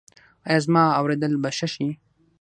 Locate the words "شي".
1.73-1.87